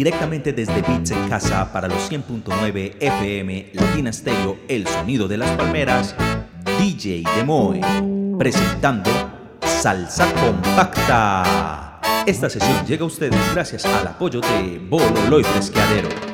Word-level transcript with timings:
directamente 0.00 0.54
desde 0.54 0.80
Beats 0.80 1.10
en 1.10 1.28
Casa 1.28 1.70
para 1.70 1.86
los 1.86 2.10
100.9 2.10 2.94
FM 3.00 3.72
Latina 3.74 4.10
Stereo, 4.10 4.56
el 4.66 4.86
sonido 4.86 5.28
de 5.28 5.36
las 5.36 5.50
palmeras, 5.58 6.16
DJ 6.78 7.22
Demoe, 7.36 7.82
presentando 8.38 9.10
Salsa 9.60 10.26
Compacta. 10.32 12.00
Esta 12.24 12.48
sesión 12.48 12.86
llega 12.86 13.02
a 13.02 13.08
ustedes 13.08 13.52
gracias 13.52 13.84
al 13.84 14.06
apoyo 14.06 14.40
de 14.40 14.80
Bololoy 14.88 15.44
Fresqueadero. 15.44 16.29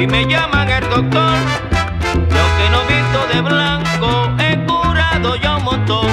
Y 0.00 0.06
me 0.06 0.24
llaman 0.26 0.70
el 0.70 0.88
doctor. 0.88 1.34
Yo 2.12 2.44
que 2.56 2.70
no 2.70 2.80
visto 2.86 3.26
de 3.32 3.40
blanco, 3.40 4.30
he 4.38 4.56
curado 4.64 5.34
ya 5.36 5.56
un 5.56 5.64
montón. 5.64 6.08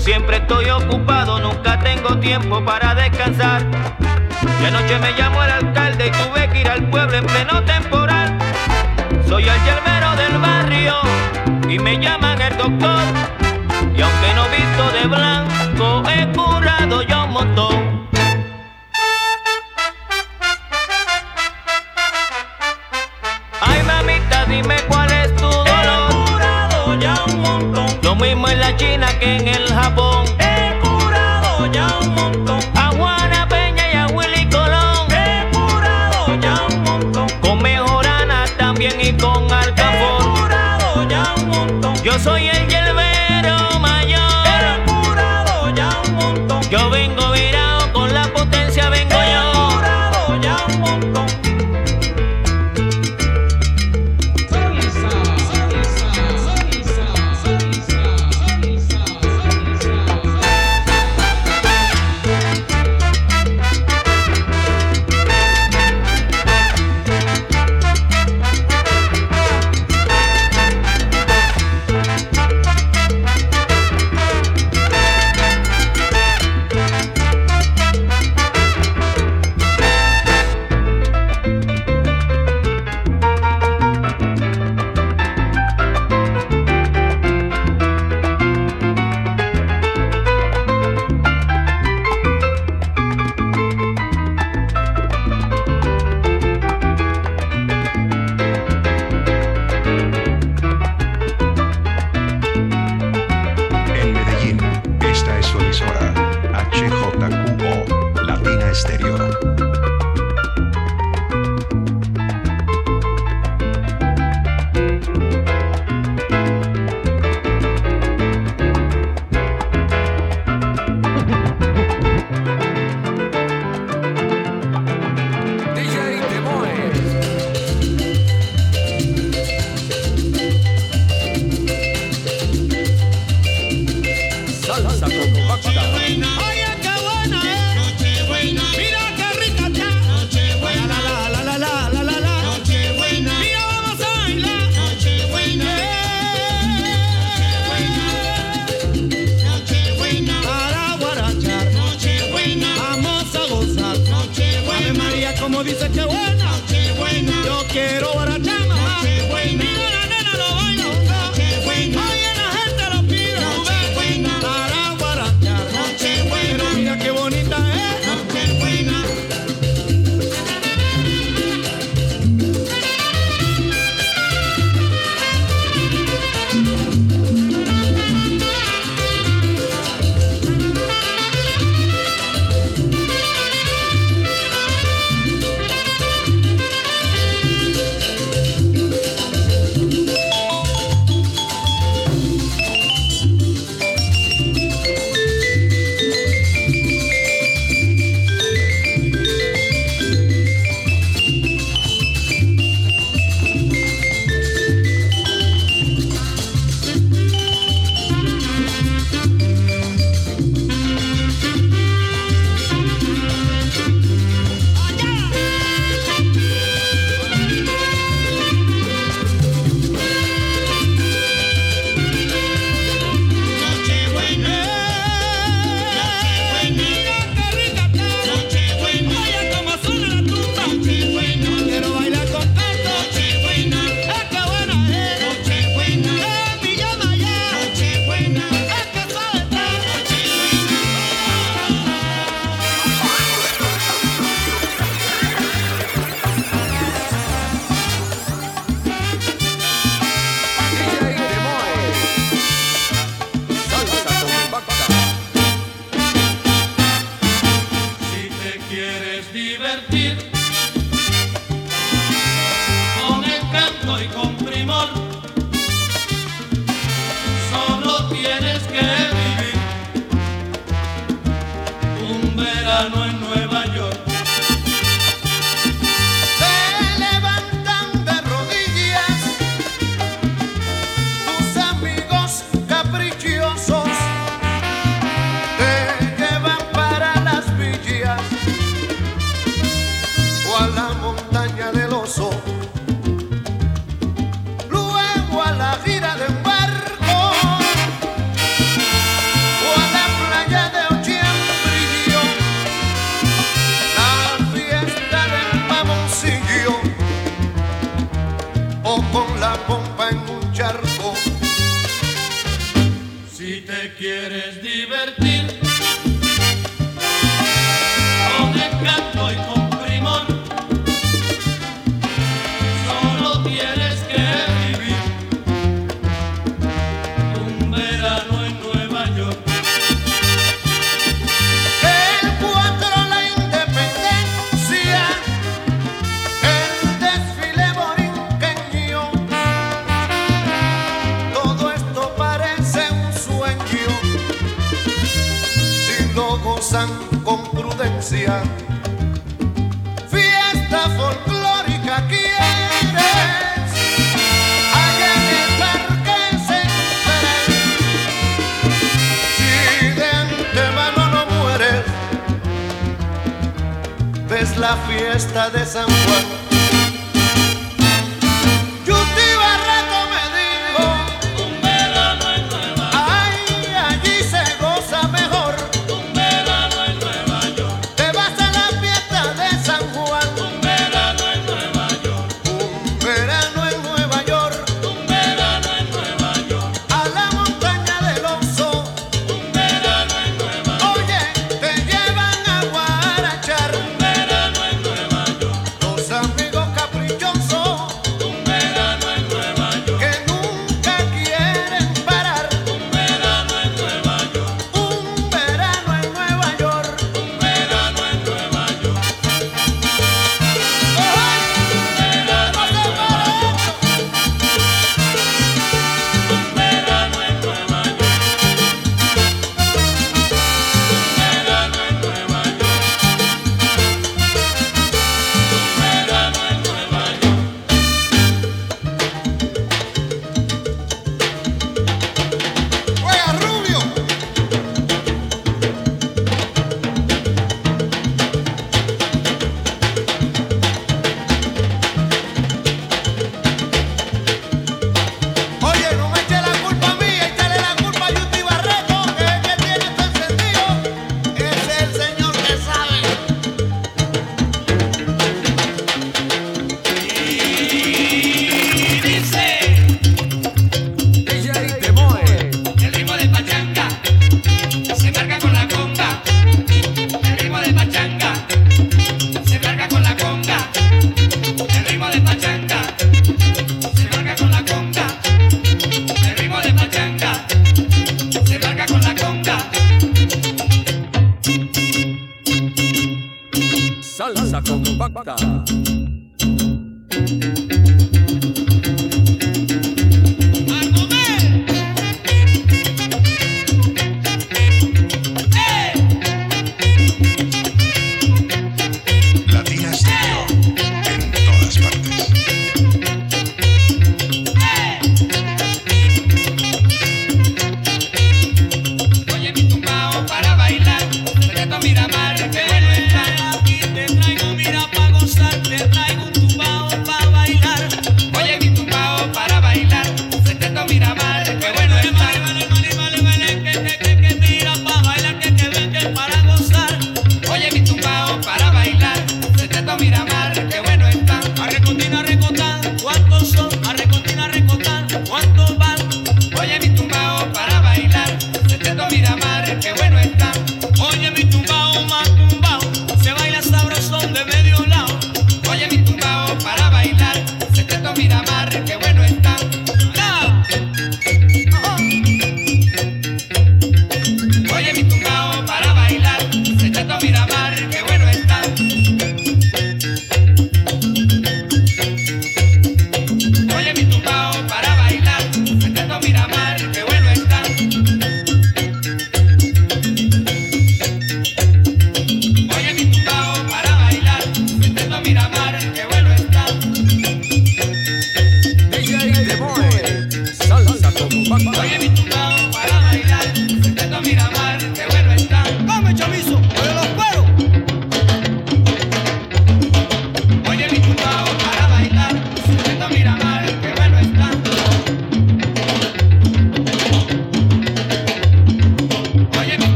siempre 0.00 0.38
estoy 0.38 0.64
ocupado, 0.70 1.38
nunca 1.40 1.78
tengo 1.80 2.18
tiempo 2.20 2.64
para 2.64 2.94
descansar. 2.94 3.62
Y 4.60 4.64
anoche 4.64 4.98
me 4.98 5.12
llamó 5.12 5.44
el 5.44 5.50
alcalde 5.50 6.06
y 6.06 6.10
tuve 6.10 6.48
que 6.48 6.60
ir 6.62 6.68
al 6.68 6.88
pueblo 6.88 7.18
en 7.18 7.26
pleno 7.26 7.62
temporal. 7.64 8.38
Soy 9.28 9.42
el 9.42 9.62
yerbero 9.62 10.16
del 10.16 10.38
barrio 10.38 10.59
y 11.70 11.78
me 11.78 11.96
llaman 12.00 12.40
el 12.42 12.56
doctor. 12.56 13.04
Y 13.96 14.00
aunque 14.02 14.34
no 14.34 14.44
visto 14.48 14.90
de 14.92 15.06
blanco, 15.06 15.29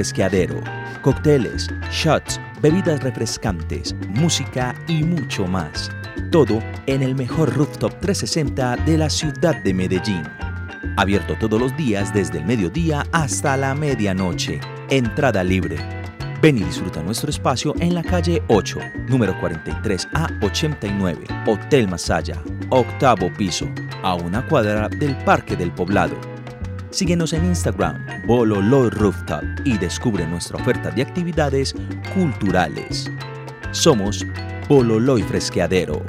Bololo 0.00 0.60
y 0.60 0.60
Fresqueadero. 0.60 0.60
Cócteles, 1.02 1.68
shots, 1.90 2.40
bebidas 2.60 3.02
refrescantes, 3.02 3.94
música 4.08 4.74
y 4.88 5.02
mucho 5.02 5.46
más. 5.46 5.90
Todo 6.30 6.62
en 6.86 7.02
el 7.02 7.14
mejor 7.14 7.54
rooftop 7.54 7.92
360 8.00 8.76
de 8.84 8.98
la 8.98 9.10
ciudad 9.10 9.62
de 9.62 9.74
Medellín. 9.74 10.22
Abierto 10.96 11.36
todos 11.38 11.60
los 11.60 11.76
días 11.76 12.12
desde 12.12 12.38
el 12.38 12.44
mediodía 12.44 13.04
hasta 13.12 13.56
la 13.56 13.74
medianoche. 13.74 14.60
Entrada 14.90 15.44
libre. 15.44 15.76
Ven 16.42 16.56
y 16.56 16.64
disfruta 16.64 17.02
nuestro 17.02 17.28
espacio 17.28 17.74
en 17.80 17.94
la 17.94 18.02
calle 18.02 18.42
8, 18.48 18.78
número 19.08 19.38
43 19.40 20.08
a 20.14 20.28
89, 20.40 21.26
Hotel 21.46 21.86
Masaya, 21.86 22.42
octavo 22.70 23.30
piso, 23.36 23.68
a 24.02 24.14
una 24.14 24.46
cuadra 24.46 24.88
del 24.88 25.14
Parque 25.24 25.54
del 25.54 25.70
Poblado. 25.70 26.16
Síguenos 26.90 27.34
en 27.34 27.44
Instagram, 27.44 28.19
Bololo 28.30 28.88
Rooftop, 28.90 29.42
y 29.64 29.76
descubre 29.76 30.24
nuestra 30.24 30.56
oferta 30.56 30.92
de 30.92 31.02
actividades 31.02 31.74
culturales. 32.14 33.10
Somos 33.72 34.24
Bololo 34.68 35.18
y 35.18 35.22
Fresqueadero. 35.24 36.00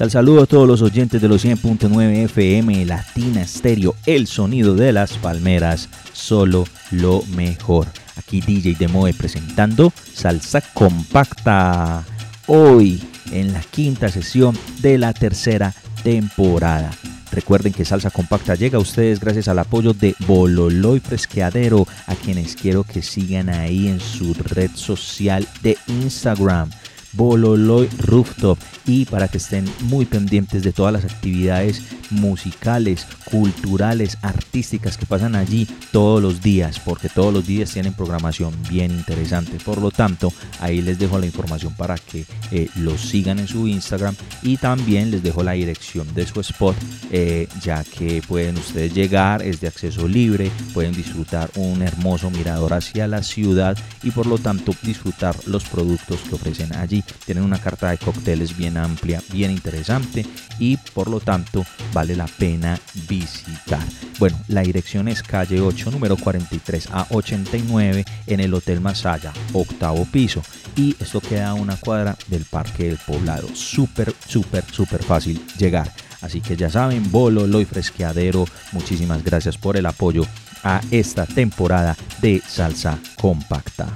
Sal 0.00 0.10
saludo 0.10 0.44
a 0.44 0.46
todos 0.46 0.66
los 0.66 0.80
oyentes 0.80 1.20
de 1.20 1.28
los 1.28 1.44
100.9 1.44 2.24
FM 2.24 2.86
Latina 2.86 3.46
Stereo, 3.46 3.94
el 4.06 4.26
sonido 4.28 4.74
de 4.74 4.94
las 4.94 5.18
palmeras, 5.18 5.90
solo 6.14 6.64
lo 6.90 7.22
mejor. 7.36 7.86
Aquí 8.16 8.40
DJ 8.40 8.76
Demoe 8.78 9.12
presentando 9.12 9.92
Salsa 10.14 10.62
Compacta. 10.72 12.02
Hoy 12.46 13.02
en 13.30 13.52
la 13.52 13.60
quinta 13.60 14.08
sesión 14.08 14.56
de 14.80 14.96
la 14.96 15.12
tercera 15.12 15.74
temporada. 16.02 16.92
Recuerden 17.30 17.74
que 17.74 17.84
Salsa 17.84 18.10
Compacta 18.10 18.54
llega 18.54 18.78
a 18.78 18.80
ustedes 18.80 19.20
gracias 19.20 19.48
al 19.48 19.58
apoyo 19.58 19.92
de 19.92 20.14
Bololo 20.26 20.96
y 20.96 21.00
Fresqueadero, 21.00 21.86
a 22.06 22.14
quienes 22.14 22.56
quiero 22.56 22.84
que 22.84 23.02
sigan 23.02 23.50
ahí 23.50 23.88
en 23.88 24.00
su 24.00 24.32
red 24.32 24.70
social 24.72 25.46
de 25.62 25.76
Instagram. 25.88 26.70
Bololoy 27.12 27.88
Rooftop 27.98 28.58
y 28.86 29.04
para 29.04 29.28
que 29.28 29.38
estén 29.38 29.64
muy 29.82 30.04
pendientes 30.04 30.62
de 30.62 30.72
todas 30.72 30.92
las 30.92 31.04
actividades 31.04 31.82
musicales, 32.10 33.06
culturales, 33.30 34.18
artísticas 34.22 34.96
que 34.96 35.06
pasan 35.06 35.36
allí 35.36 35.68
todos 35.92 36.20
los 36.20 36.42
días, 36.42 36.80
porque 36.80 37.08
todos 37.08 37.32
los 37.32 37.46
días 37.46 37.70
tienen 37.70 37.94
programación 37.94 38.52
bien 38.68 38.90
interesante. 38.90 39.58
Por 39.64 39.80
lo 39.80 39.90
tanto, 39.90 40.32
ahí 40.60 40.82
les 40.82 40.98
dejo 40.98 41.18
la 41.18 41.26
información 41.26 41.74
para 41.74 41.96
que 41.96 42.24
eh, 42.50 42.68
los 42.76 43.00
sigan 43.00 43.38
en 43.38 43.48
su 43.48 43.66
Instagram 43.66 44.16
y 44.42 44.56
también 44.56 45.10
les 45.10 45.22
dejo 45.22 45.42
la 45.42 45.52
dirección 45.52 46.12
de 46.14 46.26
su 46.26 46.40
spot, 46.40 46.76
eh, 47.10 47.48
ya 47.62 47.84
que 47.84 48.22
pueden 48.26 48.58
ustedes 48.58 48.92
llegar, 48.94 49.42
es 49.42 49.60
de 49.60 49.68
acceso 49.68 50.08
libre, 50.08 50.50
pueden 50.74 50.92
disfrutar 50.92 51.50
un 51.56 51.82
hermoso 51.82 52.30
mirador 52.30 52.74
hacia 52.74 53.06
la 53.06 53.22
ciudad 53.22 53.76
y 54.02 54.10
por 54.10 54.26
lo 54.26 54.38
tanto 54.38 54.74
disfrutar 54.82 55.36
los 55.46 55.64
productos 55.64 56.20
que 56.20 56.34
ofrecen 56.34 56.74
allí. 56.74 56.99
Tienen 57.24 57.44
una 57.44 57.58
carta 57.58 57.90
de 57.90 57.98
cócteles 57.98 58.56
bien 58.56 58.76
amplia, 58.76 59.22
bien 59.32 59.50
interesante 59.50 60.26
y 60.58 60.76
por 60.94 61.08
lo 61.08 61.20
tanto 61.20 61.64
vale 61.92 62.16
la 62.16 62.26
pena 62.26 62.78
visitar. 63.08 63.82
Bueno, 64.18 64.38
la 64.48 64.62
dirección 64.62 65.08
es 65.08 65.22
calle 65.22 65.60
8, 65.60 65.90
número 65.90 66.16
43 66.16 66.88
a 66.92 67.06
89 67.10 68.04
en 68.26 68.40
el 68.40 68.54
Hotel 68.54 68.80
Masaya, 68.80 69.32
octavo 69.52 70.04
piso. 70.04 70.42
Y 70.76 70.96
esto 71.00 71.20
queda 71.20 71.50
a 71.50 71.54
una 71.54 71.76
cuadra 71.76 72.16
del 72.28 72.44
Parque 72.44 72.84
del 72.84 72.98
Poblado. 72.98 73.48
Súper, 73.54 74.14
súper, 74.26 74.64
súper 74.70 75.02
fácil 75.02 75.40
llegar. 75.58 75.92
Así 76.20 76.40
que 76.40 76.56
ya 76.56 76.70
saben, 76.70 77.10
Bolo, 77.10 77.46
Loy 77.46 77.64
Fresqueadero, 77.64 78.44
muchísimas 78.72 79.24
gracias 79.24 79.56
por 79.56 79.76
el 79.76 79.86
apoyo 79.86 80.24
a 80.62 80.80
esta 80.90 81.26
temporada 81.26 81.96
de 82.20 82.42
Salsa 82.46 82.98
Compacta. 83.16 83.88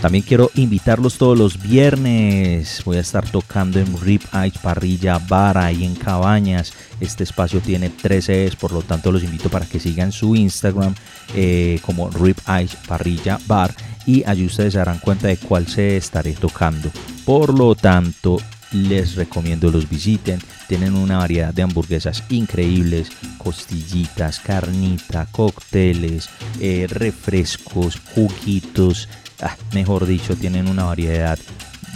También 0.00 0.22
quiero 0.22 0.50
invitarlos 0.54 1.18
todos 1.18 1.36
los 1.36 1.60
viernes. 1.60 2.82
Voy 2.84 2.98
a 2.98 3.00
estar 3.00 3.28
tocando 3.28 3.80
en 3.80 4.00
Rip 4.00 4.22
Ice 4.46 4.58
Parrilla 4.62 5.18
Bar 5.18 5.58
ahí 5.58 5.84
en 5.84 5.96
Cabañas. 5.96 6.72
Este 7.00 7.24
espacio 7.24 7.60
tiene 7.60 7.90
13 7.90 8.46
es, 8.46 8.54
por 8.54 8.72
lo 8.72 8.82
tanto 8.82 9.10
los 9.10 9.24
invito 9.24 9.48
para 9.48 9.66
que 9.66 9.80
sigan 9.80 10.12
su 10.12 10.36
Instagram 10.36 10.94
eh, 11.34 11.80
como 11.82 12.10
Rip 12.10 12.38
Ice 12.62 12.76
Parrilla 12.86 13.40
Bar 13.48 13.74
y 14.06 14.22
allí 14.24 14.46
ustedes 14.46 14.72
se 14.72 14.78
darán 14.78 15.00
cuenta 15.00 15.26
de 15.26 15.36
cuál 15.36 15.66
se 15.66 15.96
estaré 15.96 16.32
tocando. 16.32 16.90
Por 17.24 17.58
lo 17.58 17.74
tanto, 17.74 18.38
les 18.72 19.16
recomiendo 19.16 19.70
los 19.70 19.88
visiten. 19.88 20.40
Tienen 20.66 20.94
una 20.94 21.18
variedad 21.18 21.52
de 21.52 21.62
hamburguesas 21.62 22.24
increíbles, 22.28 23.10
costillitas, 23.38 24.40
carnita, 24.40 25.26
cócteles, 25.30 26.30
eh, 26.60 26.86
refrescos, 26.88 28.00
juguitos. 28.14 29.08
Ah, 29.40 29.56
mejor 29.72 30.06
dicho, 30.06 30.36
tienen 30.36 30.68
una 30.68 30.84
variedad 30.84 31.38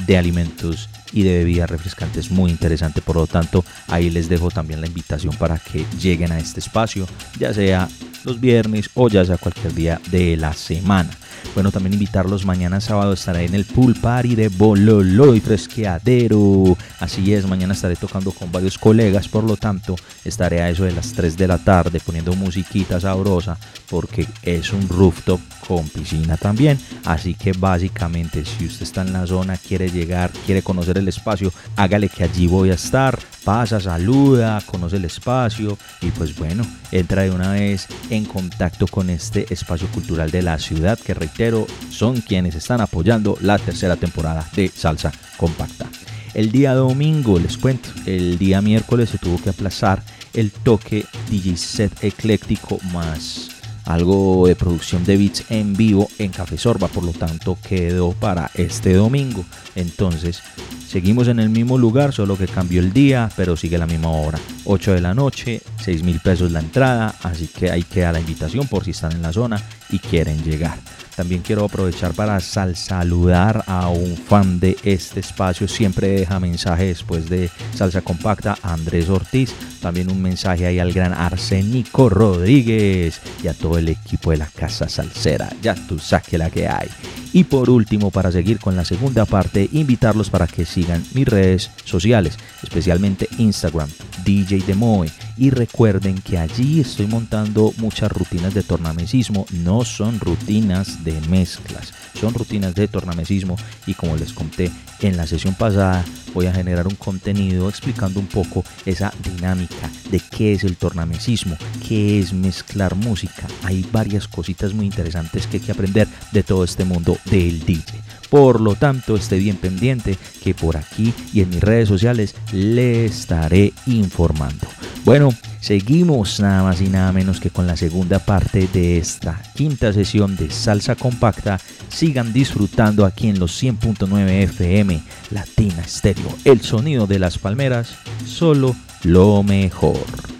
de 0.06 0.16
alimentos 0.16 0.88
y 1.12 1.22
de 1.22 1.38
bebidas 1.38 1.70
refrescantes 1.70 2.30
muy 2.30 2.50
interesante. 2.50 3.02
Por 3.02 3.16
lo 3.16 3.26
tanto, 3.26 3.64
ahí 3.88 4.10
les 4.10 4.28
dejo 4.28 4.50
también 4.50 4.80
la 4.80 4.86
invitación 4.86 5.36
para 5.36 5.58
que 5.58 5.84
lleguen 6.00 6.32
a 6.32 6.38
este 6.38 6.60
espacio, 6.60 7.06
ya 7.38 7.52
sea 7.52 7.88
los 8.24 8.40
viernes 8.40 8.90
o 8.94 9.08
ya 9.08 9.24
sea 9.24 9.38
cualquier 9.38 9.74
día 9.74 10.00
de 10.10 10.36
la 10.36 10.52
semana. 10.52 11.10
Bueno, 11.54 11.70
también 11.70 11.92
invitarlos 11.94 12.46
mañana 12.46 12.80
sábado 12.80 13.12
estaré 13.12 13.44
en 13.44 13.54
el 13.54 13.64
pool 13.64 13.94
party 13.94 14.34
de 14.34 14.48
Bololo 14.48 15.34
y 15.34 15.40
Fresqueadero. 15.40 16.76
Así 16.98 17.34
es, 17.34 17.46
mañana 17.46 17.74
estaré 17.74 17.96
tocando 17.96 18.32
con 18.32 18.50
varios 18.50 18.78
colegas, 18.78 19.28
por 19.28 19.44
lo 19.44 19.56
tanto 19.56 19.96
estaré 20.24 20.62
a 20.62 20.70
eso 20.70 20.84
de 20.84 20.92
las 20.92 21.12
3 21.12 21.36
de 21.36 21.48
la 21.48 21.58
tarde 21.58 22.00
poniendo 22.00 22.32
musiquita 22.34 23.00
sabrosa 23.00 23.58
porque 23.90 24.26
es 24.42 24.72
un 24.72 24.88
rooftop 24.88 25.40
con 25.66 25.86
piscina 25.88 26.36
también. 26.36 26.78
Así 27.04 27.34
que 27.34 27.52
básicamente 27.52 28.44
si 28.44 28.66
usted 28.66 28.84
está 28.84 29.02
en 29.02 29.12
la 29.12 29.26
zona, 29.26 29.56
quiere 29.56 29.90
llegar, 29.90 30.30
quiere 30.46 30.62
conocer 30.62 30.96
el 30.96 31.08
espacio, 31.08 31.52
hágale 31.76 32.08
que 32.08 32.24
allí 32.24 32.46
voy 32.46 32.70
a 32.70 32.74
estar. 32.74 33.18
Pasa, 33.44 33.80
saluda, 33.80 34.62
conoce 34.64 34.96
el 34.96 35.04
espacio 35.04 35.76
y 36.00 36.10
pues 36.12 36.36
bueno, 36.36 36.64
entra 36.92 37.22
de 37.22 37.30
una 37.30 37.52
vez 37.52 37.88
en 38.12 38.26
contacto 38.26 38.86
con 38.86 39.08
este 39.08 39.52
espacio 39.52 39.88
cultural 39.88 40.30
de 40.30 40.42
la 40.42 40.58
ciudad 40.58 40.98
que 40.98 41.14
reitero 41.14 41.66
son 41.90 42.20
quienes 42.20 42.54
están 42.54 42.82
apoyando 42.82 43.38
la 43.40 43.58
tercera 43.58 43.96
temporada 43.96 44.46
de 44.54 44.68
Salsa 44.68 45.10
Compacta. 45.38 45.86
El 46.34 46.52
día 46.52 46.74
domingo, 46.74 47.38
les 47.38 47.56
cuento, 47.56 47.88
el 48.04 48.38
día 48.38 48.60
miércoles 48.60 49.08
se 49.08 49.18
tuvo 49.18 49.42
que 49.42 49.50
aplazar 49.50 50.02
el 50.34 50.50
toque 50.50 51.06
DJ 51.30 51.56
set 51.56 52.04
ecléctico 52.04 52.78
más 52.92 53.51
algo 53.84 54.46
de 54.46 54.56
producción 54.56 55.04
de 55.04 55.16
beats 55.16 55.44
en 55.50 55.74
vivo 55.74 56.08
en 56.18 56.30
Café 56.30 56.58
Sorba, 56.58 56.88
por 56.88 57.04
lo 57.04 57.12
tanto 57.12 57.58
quedó 57.66 58.12
para 58.12 58.50
este 58.54 58.94
domingo. 58.94 59.44
Entonces, 59.74 60.42
seguimos 60.86 61.28
en 61.28 61.40
el 61.40 61.50
mismo 61.50 61.78
lugar, 61.78 62.12
solo 62.12 62.36
que 62.36 62.46
cambió 62.46 62.80
el 62.80 62.92
día, 62.92 63.30
pero 63.36 63.56
sigue 63.56 63.78
la 63.78 63.86
misma 63.86 64.10
hora. 64.10 64.38
8 64.64 64.94
de 64.94 65.00
la 65.00 65.14
noche, 65.14 65.62
6 65.82 66.02
mil 66.02 66.20
pesos 66.20 66.52
la 66.52 66.60
entrada, 66.60 67.14
así 67.22 67.48
que 67.48 67.70
ahí 67.70 67.82
queda 67.82 68.12
la 68.12 68.20
invitación 68.20 68.66
por 68.66 68.84
si 68.84 68.92
están 68.92 69.12
en 69.12 69.22
la 69.22 69.32
zona 69.32 69.62
y 69.90 69.98
quieren 69.98 70.42
llegar. 70.42 70.78
También 71.16 71.42
quiero 71.42 71.64
aprovechar 71.64 72.14
para 72.14 72.40
sal 72.40 72.74
saludar 72.74 73.64
a 73.66 73.88
un 73.88 74.16
fan 74.16 74.58
de 74.60 74.76
este 74.82 75.20
espacio. 75.20 75.68
Siempre 75.68 76.08
deja 76.08 76.40
mensaje 76.40 76.86
después 76.86 77.28
de 77.28 77.50
Salsa 77.74 78.00
Compacta, 78.00 78.56
Andrés 78.62 79.10
Ortiz. 79.10 79.54
También 79.82 80.12
un 80.12 80.22
mensaje 80.22 80.64
ahí 80.64 80.78
al 80.78 80.92
gran 80.92 81.12
Arsénico 81.12 82.08
Rodríguez 82.08 83.20
y 83.42 83.48
a 83.48 83.52
todo 83.52 83.78
el 83.78 83.88
equipo 83.88 84.30
de 84.30 84.36
la 84.36 84.46
Casa 84.46 84.88
Salsera. 84.88 85.50
Ya 85.60 85.74
tú 85.74 85.98
saque 85.98 86.38
la 86.38 86.50
que 86.50 86.68
hay. 86.68 86.88
Y 87.32 87.44
por 87.44 87.68
último, 87.68 88.10
para 88.10 88.30
seguir 88.30 88.60
con 88.60 88.76
la 88.76 88.84
segunda 88.84 89.24
parte, 89.24 89.68
invitarlos 89.72 90.30
para 90.30 90.46
que 90.46 90.64
sigan 90.64 91.04
mis 91.14 91.26
redes 91.26 91.70
sociales, 91.84 92.38
especialmente 92.62 93.28
Instagram, 93.38 93.88
DJ 94.24 94.62
Demoe. 94.66 95.10
Y 95.36 95.50
recuerden 95.50 96.20
que 96.20 96.38
allí 96.38 96.80
estoy 96.80 97.06
montando 97.06 97.72
muchas 97.78 98.12
rutinas 98.12 98.54
de 98.54 98.62
tornamesismo. 98.62 99.46
No 99.50 99.84
son 99.84 100.20
rutinas 100.20 101.02
de 101.04 101.20
mezclas, 101.22 101.92
son 102.18 102.34
rutinas 102.34 102.74
de 102.74 102.88
tornamesismo. 102.88 103.56
Y 103.86 103.94
como 103.94 104.16
les 104.16 104.32
conté 104.32 104.70
en 105.00 105.16
la 105.16 105.26
sesión 105.26 105.54
pasada, 105.54 106.04
voy 106.34 106.46
a 106.46 106.54
generar 106.54 106.86
un 106.86 106.94
contenido 106.94 107.68
explicando 107.68 108.20
un 108.20 108.26
poco 108.26 108.64
esa 108.86 109.12
dinámica 109.22 109.90
de 110.10 110.20
qué 110.20 110.52
es 110.52 110.64
el 110.64 110.76
tornamesismo, 110.76 111.56
qué 111.86 112.20
es 112.20 112.32
mezclar 112.32 112.94
música. 112.94 113.46
Hay 113.64 113.86
varias 113.92 114.28
cositas 114.28 114.72
muy 114.74 114.86
interesantes 114.86 115.46
que 115.46 115.58
hay 115.58 115.62
que 115.62 115.72
aprender 115.72 116.08
de 116.32 116.42
todo 116.42 116.64
este 116.64 116.84
mundo 116.84 117.18
del 117.26 117.64
DJ. 117.64 117.94
Por 118.30 118.60
lo 118.60 118.76
tanto, 118.76 119.14
esté 119.14 119.36
bien 119.36 119.56
pendiente 119.56 120.16
que 120.42 120.54
por 120.54 120.76
aquí 120.76 121.12
y 121.34 121.42
en 121.42 121.50
mis 121.50 121.60
redes 121.60 121.88
sociales 121.88 122.34
le 122.52 123.04
estaré 123.04 123.74
informando. 123.86 124.66
Bueno, 125.04 125.34
Seguimos 125.62 126.40
nada 126.40 126.64
más 126.64 126.80
y 126.80 126.88
nada 126.88 127.12
menos 127.12 127.38
que 127.38 127.50
con 127.50 127.68
la 127.68 127.76
segunda 127.76 128.18
parte 128.18 128.68
de 128.72 128.98
esta 128.98 129.40
quinta 129.54 129.92
sesión 129.92 130.34
de 130.34 130.50
Salsa 130.50 130.96
Compacta. 130.96 131.60
Sigan 131.88 132.32
disfrutando 132.32 133.06
aquí 133.06 133.28
en 133.28 133.38
los 133.38 133.62
100.9 133.62 134.28
FM 134.42 135.00
Latina 135.30 135.84
Stereo. 135.86 136.36
El 136.44 136.62
sonido 136.62 137.06
de 137.06 137.20
las 137.20 137.38
palmeras, 137.38 137.94
solo 138.26 138.74
lo 139.04 139.44
mejor. 139.44 140.31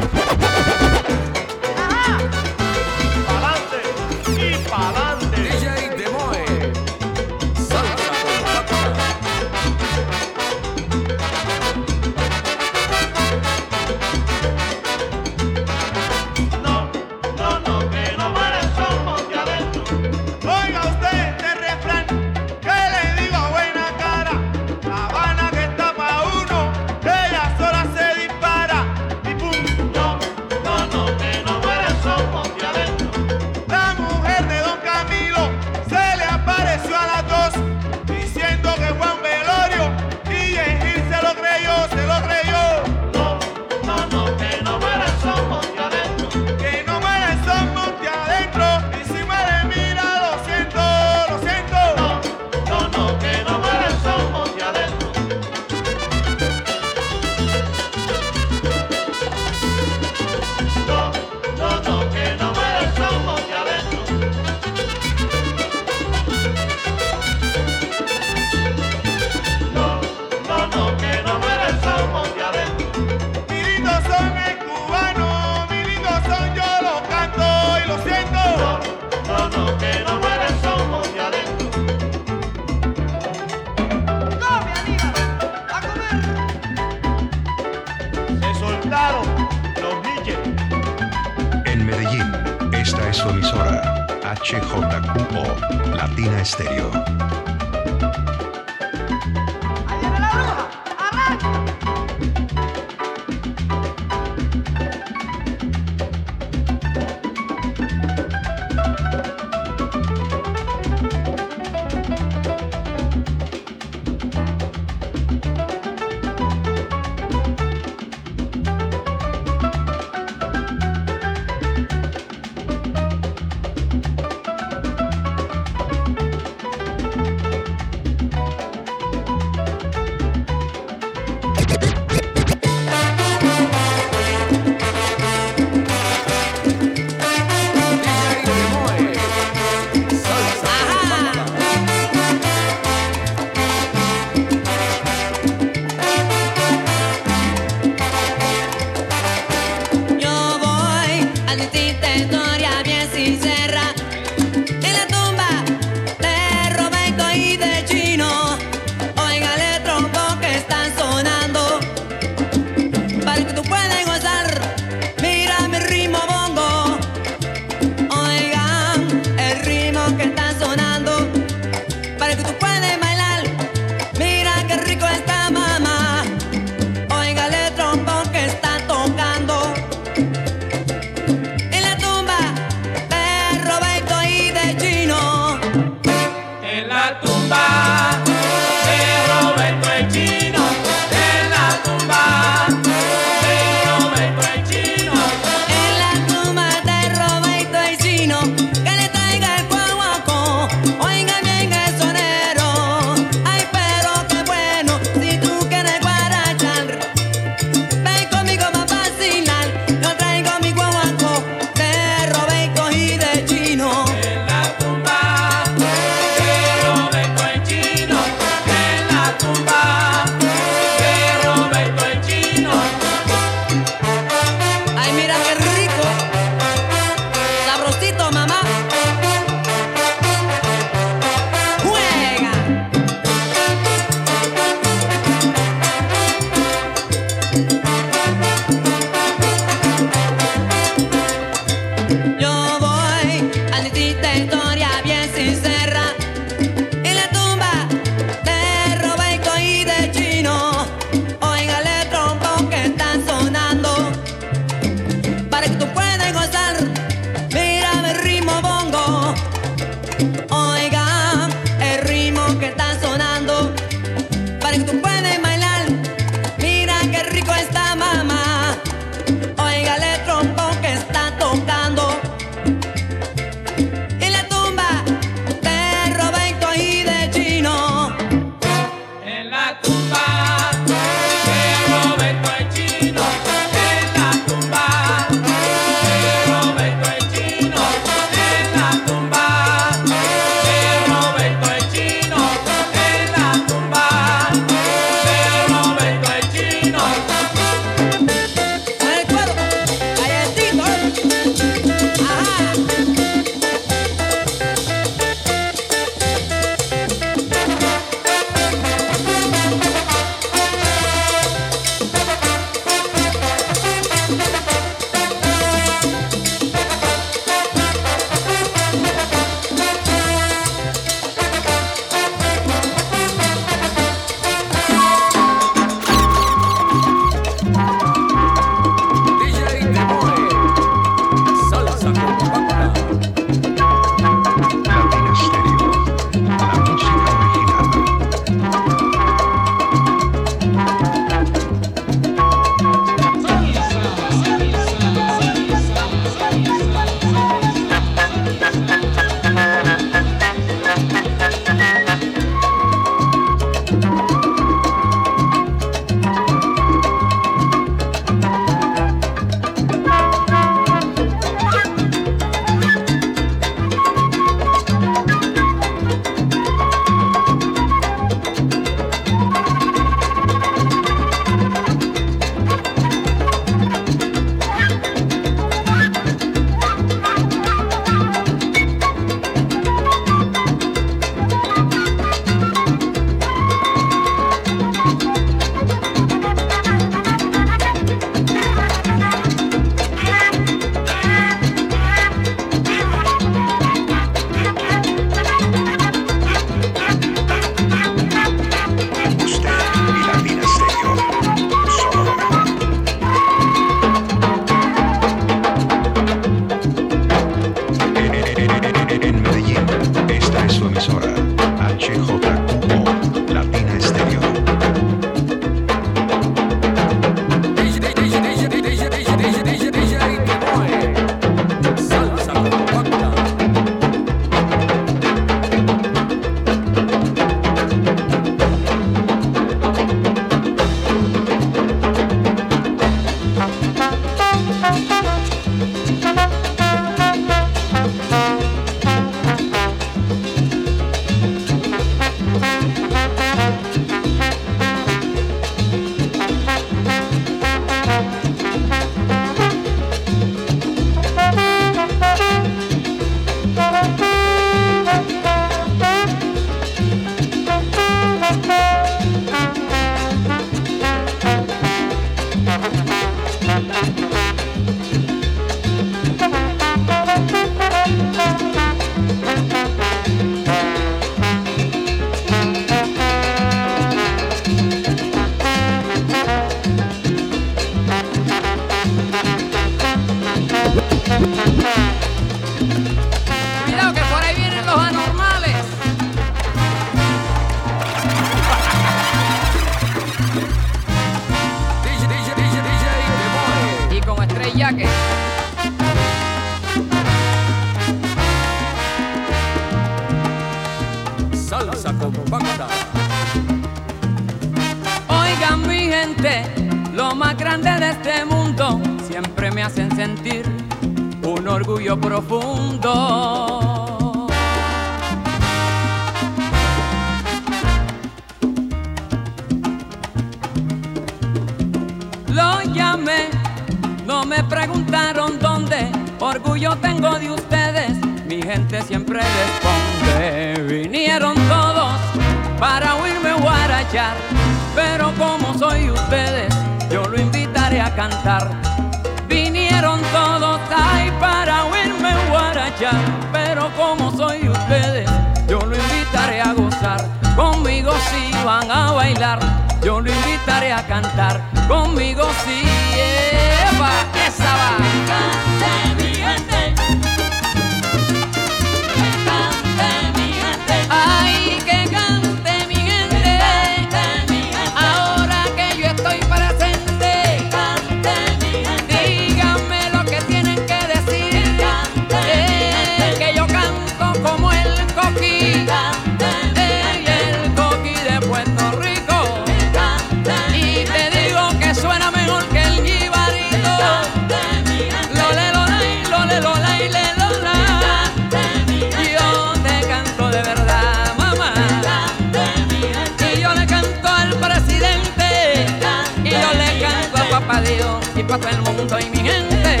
todo 598.58 598.70
el 598.70 598.82
mundo 598.82 599.18
y 599.18 599.30
mi 599.30 599.38
gente. 599.38 600.00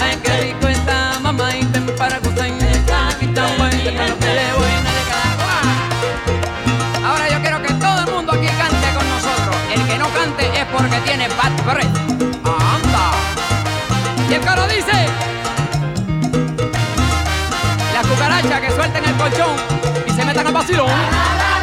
Ay, 0.00 0.18
qué 0.22 0.40
rico 0.40 0.66
está 0.68 1.18
mamá 1.20 1.54
y 1.54 1.64
ten 1.66 1.86
para 1.96 2.18
gustar. 2.18 2.46
Aquí 2.46 3.26
tan 3.28 3.56
bueno 3.56 3.70
que 3.70 3.90
lo 3.92 4.18
que 4.18 4.34
le 4.34 4.52
voy 4.52 4.72
a 7.02 7.08
Ahora 7.08 7.28
yo 7.30 7.40
quiero 7.40 7.62
que 7.62 7.72
todo 7.74 8.00
el 8.00 8.10
mundo 8.12 8.32
aquí 8.32 8.46
cante 8.46 8.88
con 8.94 9.08
nosotros. 9.08 9.56
El 9.72 9.86
que 9.86 9.98
no 9.98 10.08
cante 10.08 10.46
es 10.58 10.64
porque 10.66 10.98
tiene 11.04 11.28
bad 11.28 11.52
breath. 11.64 11.96
Anda. 12.44 13.12
Y 14.28 14.34
el 14.34 14.40
caro 14.40 14.66
dice. 14.66 15.06
Las 17.94 18.06
cucarachas 18.06 18.60
que 18.60 18.70
suelten 18.72 19.04
el 19.04 19.14
colchón 19.14 19.56
y 20.06 20.10
se 20.10 20.24
metan 20.24 20.46
a 20.48 20.50
vacilón. 20.50 21.55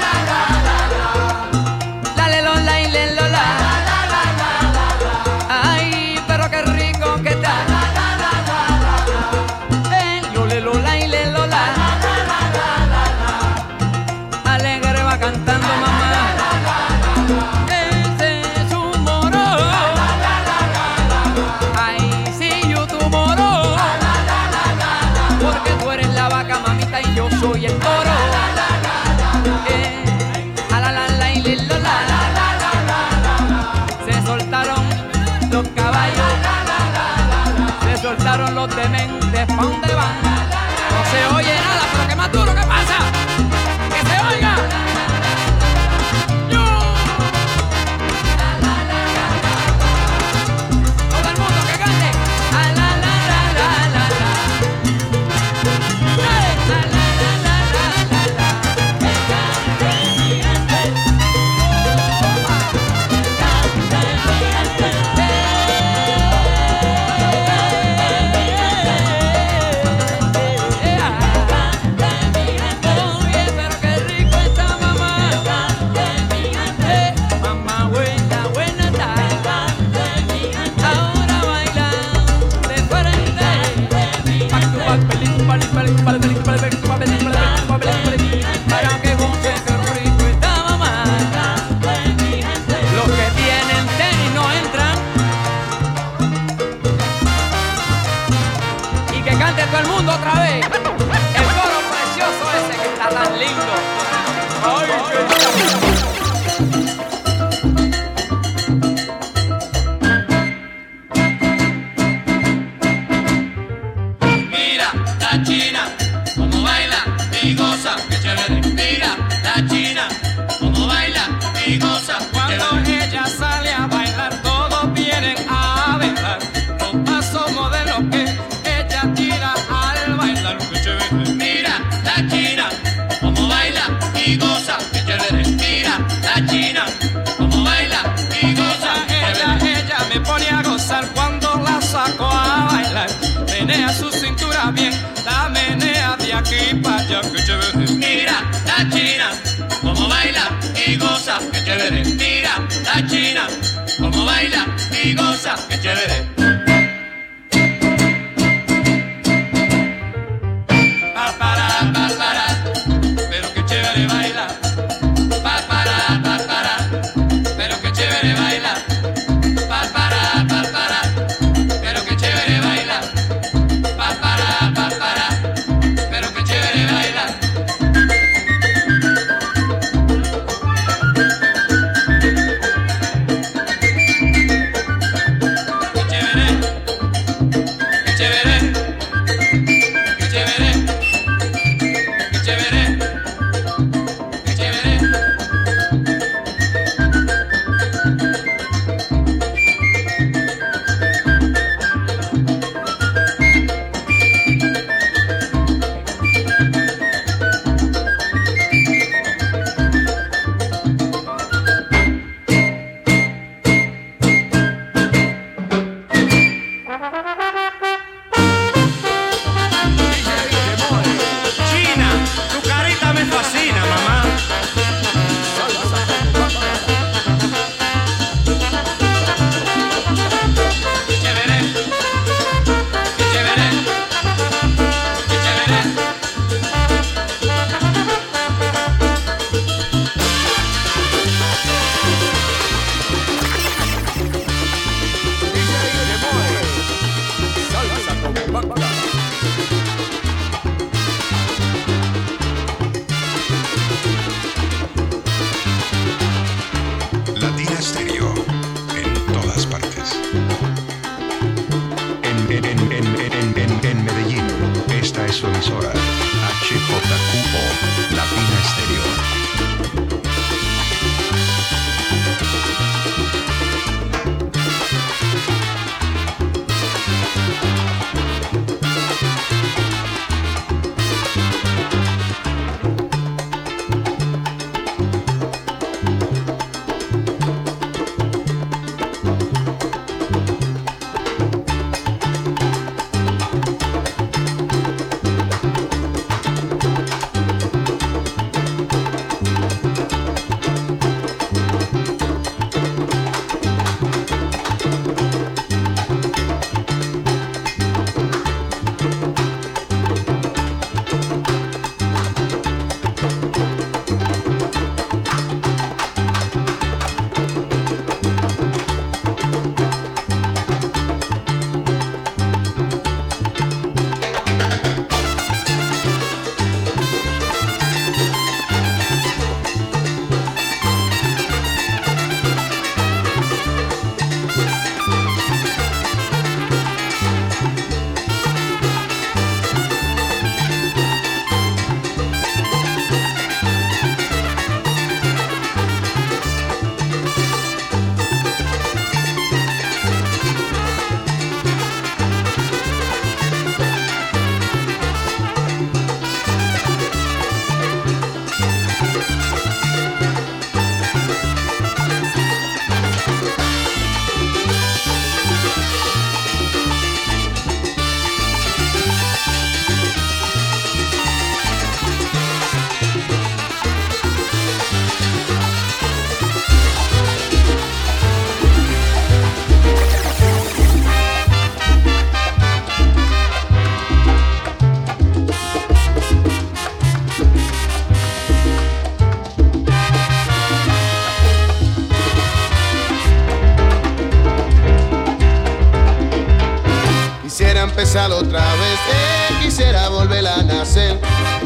otra 398.16 398.60
vez. 398.76 399.00
Eh, 399.12 399.64
quisiera 399.64 400.08
volver 400.10 400.46
a 400.46 400.62
nacer 400.62 401.20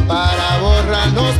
para 0.07 0.59
borrarnos. 0.59 1.35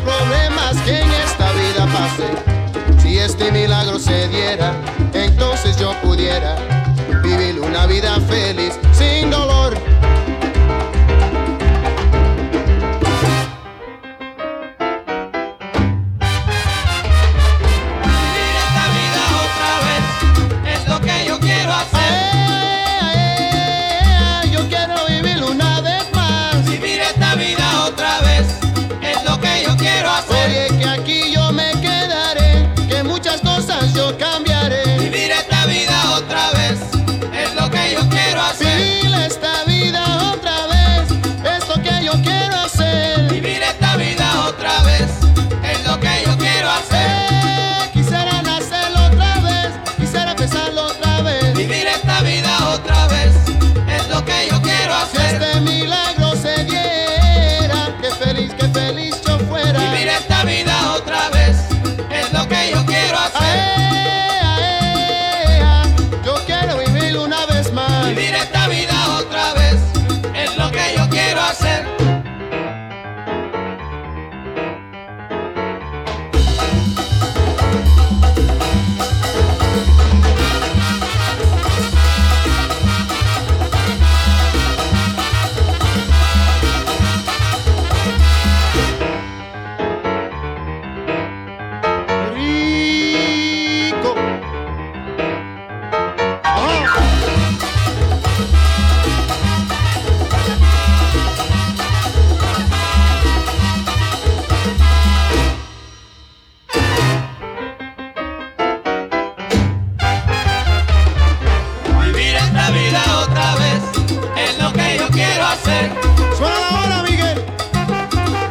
hacer. 115.57 115.91
Suena 116.37 116.67
ahora, 116.69 117.03
Miguel. 117.03 117.45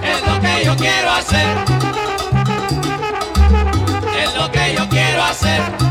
Es 0.03 0.27
lo 0.27 0.41
que 0.41 0.65
yo 0.65 0.77
quiero 0.77 1.11
hacer. 1.11 1.47
Es 4.23 4.35
lo 4.35 4.51
que 4.51 4.75
yo 4.75 4.89
quiero 4.89 5.23
hacer. 5.23 5.86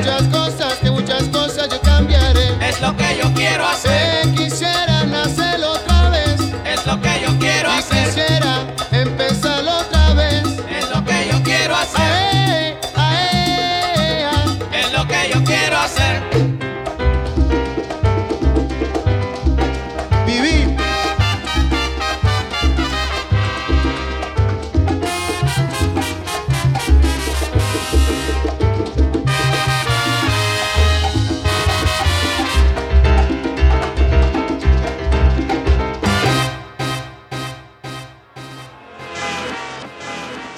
muchas 0.00 0.22
cosas, 0.28 0.74
que 0.78 0.90
muchas 0.90 1.22
cosas 1.24 1.68
yo 1.68 1.80
cambiaré. 1.82 2.54
Es 2.66 2.80
lo 2.80 2.96
que 2.96 3.18
yo 3.22 3.32
quiero 3.34 3.66
hacer. 3.66 4.26
Eh, 4.26 4.89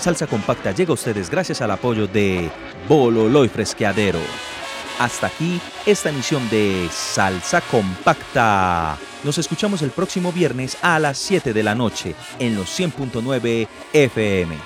Salsa 0.03 0.27
Compacta 0.27 0.73
llega 0.73 0.91
a 0.91 0.95
ustedes 0.95 1.31
gracias 1.31 1.61
al 1.61 1.71
apoyo 1.71 2.09
de 2.09 2.51
Bololoy 2.89 3.49
Fresqueadero. 3.49 4.19
Hasta 4.99 5.29
aquí 5.29 5.61
esta 5.87 6.09
emisión 6.11 6.51
de 6.51 6.89
Salsa 6.91 7.61
Compacta. 7.61 8.99
Nos 9.23 9.39
escuchamos 9.39 9.81
el 9.83 9.93
próximo 9.93 10.33
viernes 10.33 10.77
a 10.83 10.99
las 10.99 11.19
7 11.19 11.53
de 11.53 11.63
la 11.63 11.77
noche 11.77 12.17
en 12.41 12.57
los 12.57 12.81
100.9 12.81 13.69
FM. 13.93 14.57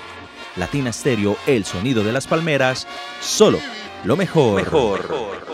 Latina 0.55 0.91
Stereo, 0.91 1.37
el 1.45 1.65
sonido 1.65 2.03
de 2.03 2.13
las 2.13 2.25
palmeras, 2.25 2.87
solo 3.21 3.59
lo 4.05 4.17
mejor. 4.17 4.63
Mejor. 4.63 5.46